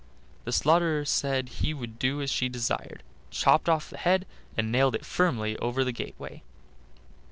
The 0.45 0.51
slaughterer 0.51 1.05
said 1.05 1.47
he 1.61 1.75
would 1.75 1.99
do 1.99 2.23
as 2.23 2.31
she 2.31 2.49
desired, 2.49 3.03
chopped 3.29 3.69
off 3.69 3.91
the 3.91 3.99
head, 3.99 4.25
and 4.57 4.71
nailed 4.71 4.95
it 4.95 5.05
firmly 5.05 5.55
over 5.59 5.83
the 5.83 5.91
gateway. 5.91 6.41